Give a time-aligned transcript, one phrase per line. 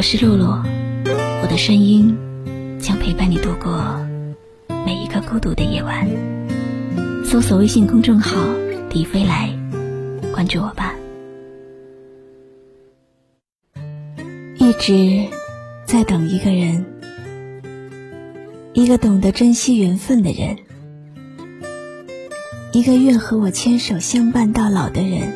[0.00, 0.46] 我是露露，
[1.42, 2.16] 我的声音
[2.80, 4.00] 将陪伴你度过
[4.86, 6.08] 每一个孤独的夜晚。
[7.22, 8.34] 搜索微信公众号
[8.88, 9.54] “迪飞来”，
[10.32, 10.94] 关注我吧。
[14.56, 15.28] 一直
[15.84, 16.86] 在等一个人，
[18.72, 20.56] 一个懂得珍惜缘分的人，
[22.72, 25.30] 一个愿和我牵手相伴到老的人，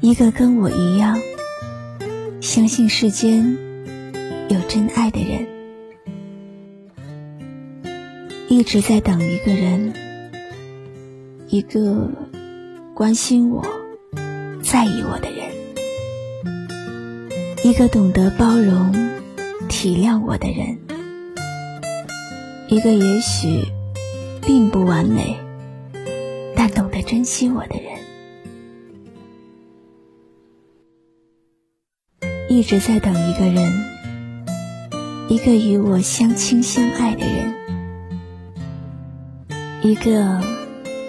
[0.00, 1.16] 一个跟我一样。
[2.54, 3.58] 相信世间
[4.48, 5.44] 有真爱的人，
[8.48, 9.92] 一直在等一个人，
[11.48, 12.08] 一个
[12.94, 13.60] 关心我、
[14.62, 15.50] 在意我的人，
[17.64, 18.92] 一个懂得包容、
[19.68, 20.78] 体谅我的人，
[22.68, 23.64] 一个也许
[24.46, 25.36] 并不完美，
[26.54, 27.93] 但懂得珍惜我的人。
[32.54, 33.84] 一直在等一个人，
[35.28, 37.52] 一个与我相亲相爱的人，
[39.82, 40.40] 一个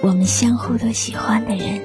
[0.02, 1.79] 我们相互都喜欢的人。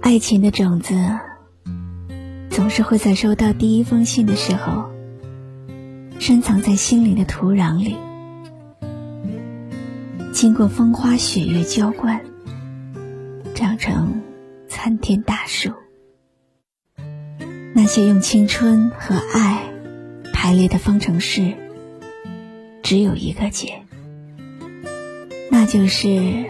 [0.00, 0.94] 爱情的种子。
[2.56, 4.90] 总是会在收到第一封信的时候，
[6.18, 7.98] 深藏在心里的土壤里，
[10.32, 12.22] 经过风花雪月浇灌，
[13.54, 14.22] 长成
[14.68, 15.70] 参天大树。
[17.74, 19.62] 那些用青春和爱
[20.32, 21.52] 排列的方程式，
[22.82, 23.82] 只有一个解，
[25.50, 26.46] 那就是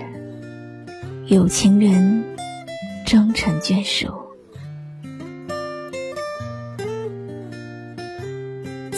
[1.27, 2.23] 有情人
[3.05, 4.26] 终成眷属。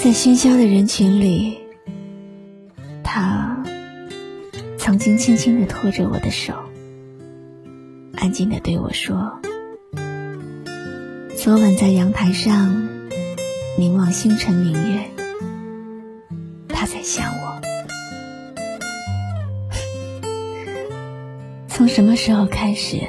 [0.09, 1.59] 在喧嚣的人群里，
[3.05, 3.63] 他
[4.79, 6.55] 曾经轻轻的拖着我的手，
[8.15, 9.39] 安静的对我说
[11.37, 12.89] ：“昨晚在阳台上
[13.77, 15.11] 凝望星辰明月，
[16.71, 17.61] 他在想我。
[21.69, 23.03] 从什么时候开始，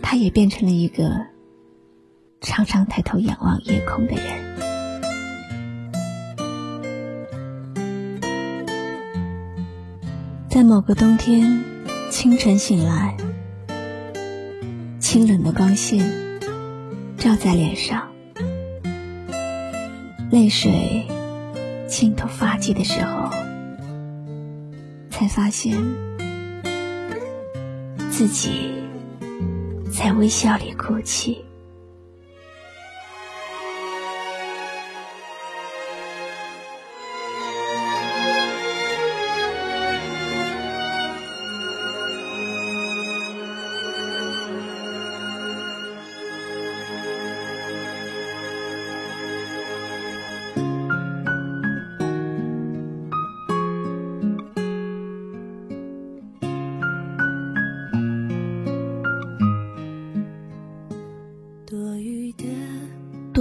[0.00, 1.26] 他也变成了一个
[2.40, 4.22] 常常抬头仰望夜空的人？”
[10.54, 11.64] 在某个冬天，
[12.10, 13.16] 清晨醒来，
[15.00, 16.08] 清冷的光线
[17.18, 18.08] 照在脸上，
[20.30, 21.08] 泪水
[21.88, 23.28] 浸透发际的时候，
[25.10, 25.76] 才发现
[28.08, 28.74] 自己
[29.92, 31.44] 在微笑里哭泣。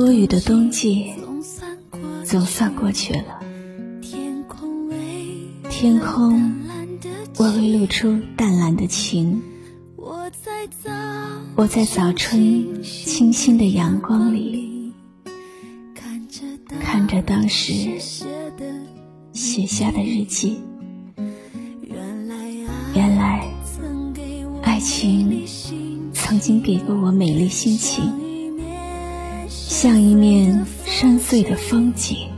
[0.04, 1.14] 多雨的冬季
[2.26, 3.40] 总算过去了，
[4.02, 4.44] 天
[5.98, 6.54] 空
[7.40, 9.42] 微微露出淡蓝的晴。
[9.96, 10.30] 我
[11.66, 14.92] 在早春清新的阳光里，
[16.82, 17.74] 看着当时
[19.32, 20.60] 写下的日记。
[22.94, 23.48] 原来，
[24.64, 25.46] 爱情
[26.12, 28.23] 曾经给过我美丽心情。
[29.74, 32.30] 像一面深邃的风景，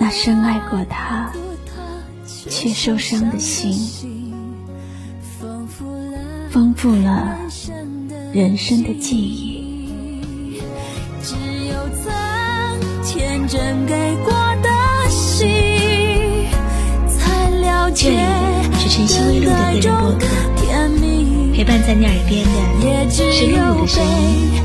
[0.00, 1.30] 那深爱过他
[2.48, 4.32] 却受伤的心，
[5.38, 5.68] 丰
[6.74, 7.36] 富了
[8.32, 10.62] 人生的记忆。
[11.22, 11.34] 只
[11.68, 12.10] 有曾
[13.04, 14.32] 天真给过
[14.62, 14.70] 的
[15.10, 15.46] 心，
[17.06, 18.16] 才了解
[18.78, 20.26] 是晨曦微露的个人播客，
[21.54, 22.46] 陪伴在你耳边
[22.80, 24.64] 的是露露的声音。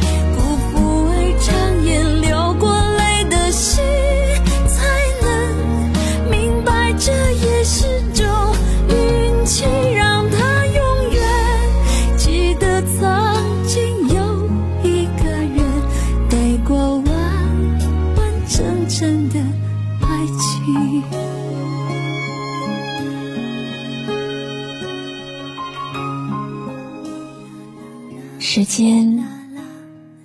[28.59, 29.23] 时间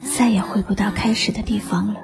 [0.03, 2.01] 再也回不到开始的地方了。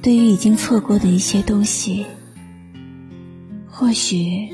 [0.00, 2.06] 对于已经错过的一些东西，
[3.68, 4.48] 或许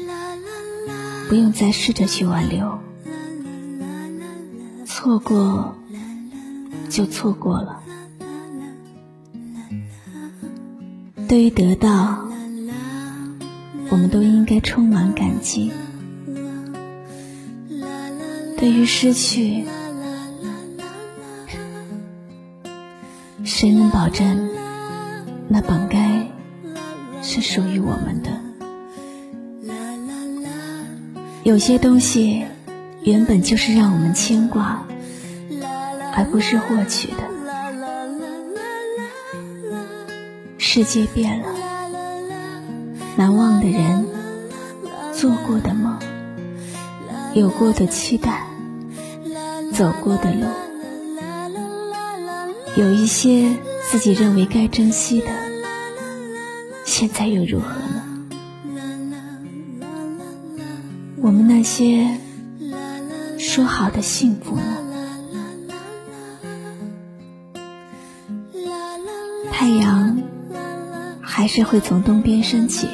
[1.28, 2.81] 不用再试着去挽留，
[4.84, 5.76] 错过
[6.88, 7.84] 就错过了。
[11.28, 12.28] 对于得到，
[13.90, 15.70] 我们都应该充满感激；
[18.58, 19.64] 对于失去，
[23.44, 24.49] 谁能保证？
[25.49, 26.26] 那本该
[27.23, 28.31] 是属于我们的。
[31.44, 32.44] 有些东西
[33.03, 34.85] 原本就是让我们牵挂，
[36.14, 37.19] 而不是获取的。
[40.58, 41.49] 世界变了，
[43.17, 44.05] 难忘的人，
[45.12, 45.97] 做过的梦，
[47.37, 48.47] 有过的期待，
[49.75, 50.47] 走过的路，
[52.77, 53.56] 有一些。
[53.88, 55.29] 自己认为该珍惜的，
[56.85, 58.03] 现在又如何呢？
[61.19, 62.19] 我们那些
[63.39, 64.62] 说好的幸福呢？
[69.53, 70.21] 太阳
[71.21, 72.89] 还是会从东边升起，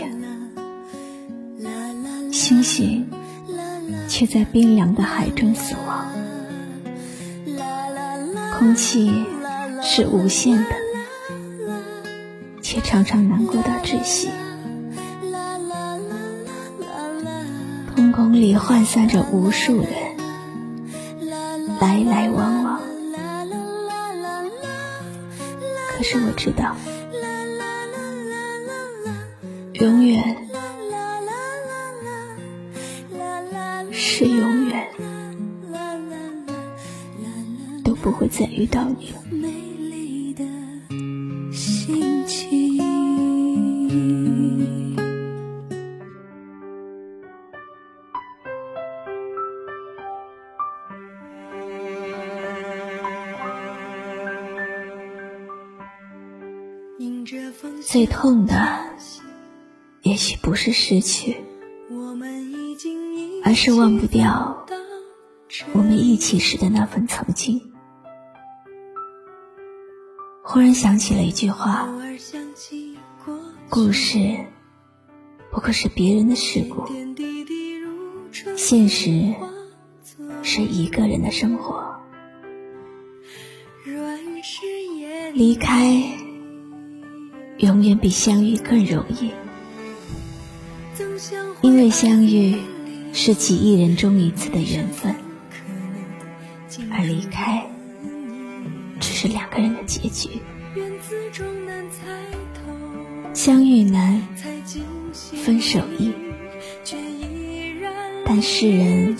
[2.31, 3.09] 星星
[4.13, 6.13] 却在冰凉的海中死亡，
[8.59, 9.25] 空气
[9.83, 10.69] 是无限的。
[12.61, 14.29] 却常常难过到窒息。
[17.97, 19.89] 瞳孔里涣散着无数人，
[21.81, 22.83] 来来往往。
[25.97, 26.77] 可是我知道，
[29.73, 30.42] 永远
[38.23, 39.19] 会再遇到你了。
[57.85, 58.55] 最痛的，
[60.03, 61.37] 也许不是失去，
[63.45, 64.65] 而是忘不掉
[65.75, 67.72] 我们一起时的那份曾经。
[70.43, 71.89] 忽然想起了一句话：
[73.71, 74.19] 故事
[75.51, 76.87] 不过是别人的事故，
[78.57, 79.35] 现实
[80.43, 81.97] 是一个人的生活。
[85.33, 86.03] 离开。
[87.59, 89.31] 永远比相遇更容易，
[91.61, 92.57] 因为相遇
[93.13, 95.15] 是几亿人中一次的缘分，
[96.91, 97.72] 而离开只
[99.23, 100.31] 是两个人的结局。
[103.33, 104.21] 相遇难，
[105.15, 106.13] 分手易，
[108.27, 109.17] 但世人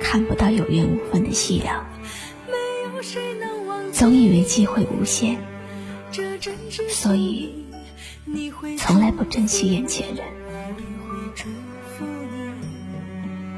[0.00, 1.84] 看不到有缘无分的细聊，
[3.90, 5.36] 总以为机会无限。
[6.88, 7.52] 所以，
[8.78, 10.24] 从来不珍惜眼前人。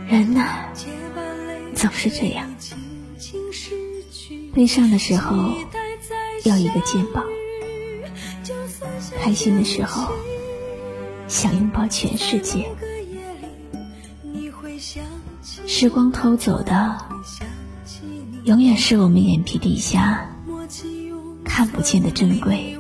[0.09, 0.73] 人呐，
[1.75, 2.52] 总是这样。
[4.55, 5.51] 悲伤的时候
[6.45, 7.25] 要一个肩膀，
[9.19, 10.13] 开心的时候
[11.27, 12.69] 想拥抱全世界。
[15.67, 16.99] 时光偷走的，
[18.45, 20.29] 永远是我们眼皮底下。
[21.45, 22.77] 看不见的珍贵，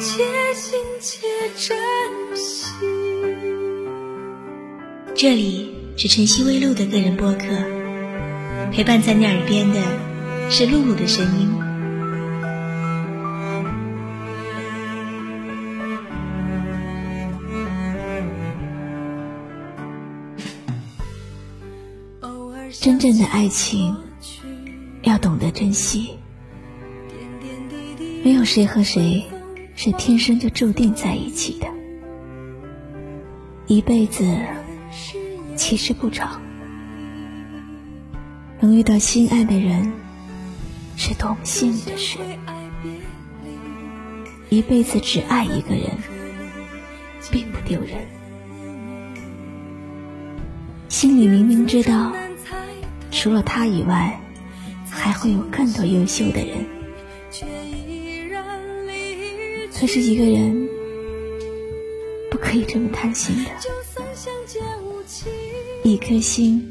[0.00, 1.76] 且行且珍
[5.22, 7.46] 这里是晨曦微露的个人播客，
[8.72, 9.80] 陪伴在你耳边的
[10.50, 11.48] 是露露的声音。
[22.80, 23.96] 真正的爱情
[25.02, 26.18] 要懂得珍惜，
[28.24, 29.24] 没有谁和谁
[29.76, 31.68] 是天生就注定在一起的，
[33.68, 34.24] 一辈子
[35.72, 36.42] 其实不长，
[38.60, 39.90] 能遇到心爱的人
[40.98, 42.18] 是多么幸运的事，
[44.50, 45.84] 一辈子只爱一个人
[47.30, 48.06] 并不丢人，
[50.90, 52.12] 心里明明知道。
[53.10, 54.20] 除了他以外，
[54.90, 56.66] 还会有更多优秀的人。
[59.80, 60.68] 可是一个人
[62.30, 63.50] 不可以这么贪心的。
[66.02, 66.68] 一颗心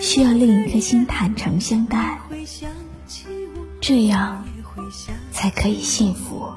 [0.00, 2.20] 需要另一颗心坦诚相待，
[3.80, 4.46] 这样
[5.32, 6.52] 才可以幸福。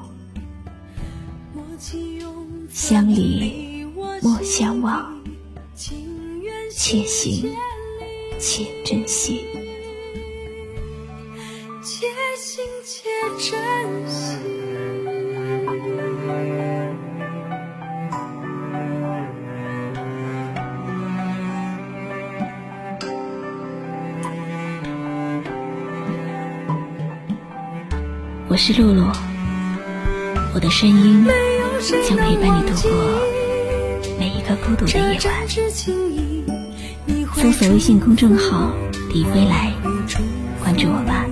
[2.70, 3.84] 相离
[4.22, 5.12] 莫相忘，
[5.74, 7.52] 且行
[8.38, 9.44] 且珍惜。
[11.82, 14.67] 且行且珍惜。
[28.58, 29.04] 我是露露，
[30.52, 31.24] 我的声音
[32.08, 32.90] 将陪伴你度过
[34.18, 35.48] 每一个孤独的夜晚。
[37.36, 38.72] 搜索微信公众号
[39.12, 39.72] “迪飞来”，
[40.60, 41.24] 关注我吧。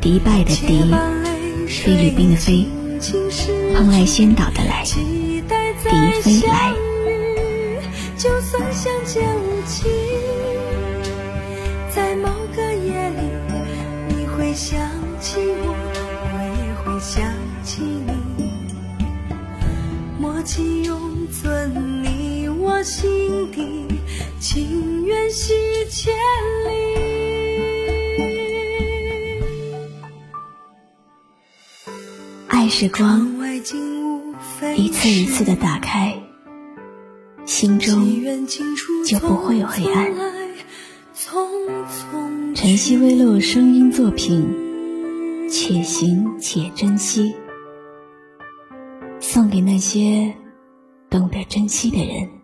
[0.00, 0.90] 迪拜的迪，
[1.68, 2.66] 菲律宾的菲，
[3.74, 5.02] 蓬莱仙岛的来，迪
[6.22, 6.72] 飞来。
[11.94, 13.20] 在某个夜里，
[14.08, 14.80] 你会想
[15.20, 15.89] 起我。
[17.00, 17.24] 想
[17.64, 18.12] 起你，
[20.18, 23.86] 默契永存你我心底，
[24.38, 25.54] 情缘系
[25.90, 26.70] 千里。
[32.48, 33.26] 爱是光，
[34.76, 36.14] 一次一次的打开，
[37.46, 38.06] 心中
[39.06, 40.12] 就不会有黑暗。
[42.54, 44.69] 晨曦微露声音作品。
[45.50, 47.34] 且行且珍惜，
[49.18, 50.32] 送给那些
[51.10, 52.39] 懂得珍惜的人。